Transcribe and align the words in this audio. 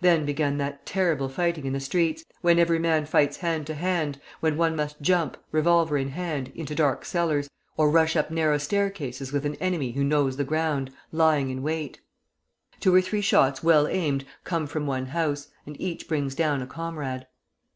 Then 0.00 0.24
began 0.24 0.56
that 0.58 0.86
terrible 0.86 1.28
fighting 1.28 1.64
in 1.64 1.72
the 1.72 1.80
streets, 1.80 2.24
when 2.42 2.60
every 2.60 2.78
man 2.78 3.06
fights 3.06 3.38
hand 3.38 3.66
to 3.66 3.74
hand, 3.74 4.20
when 4.38 4.56
one 4.56 4.76
must 4.76 5.02
jump, 5.02 5.36
revolver 5.50 5.98
in 5.98 6.10
hand, 6.10 6.52
into 6.54 6.76
dark 6.76 7.04
cellars, 7.04 7.50
or 7.76 7.90
rush 7.90 8.14
up 8.14 8.30
narrow 8.30 8.56
staircases 8.56 9.32
with 9.32 9.44
an 9.44 9.56
enemy 9.56 9.90
who 9.90 10.04
knows 10.04 10.36
the 10.36 10.44
ground, 10.44 10.92
lying 11.10 11.50
in 11.50 11.60
wait. 11.60 11.98
Two 12.78 12.94
or 12.94 13.02
three 13.02 13.20
shots, 13.20 13.64
well 13.64 13.88
aimed, 13.88 14.24
come 14.44 14.68
from 14.68 14.86
one 14.86 15.06
house, 15.06 15.48
and 15.66 15.76
each 15.80 16.06
brings 16.06 16.36
down 16.36 16.62
a 16.62 16.68
comrade. 16.68 17.26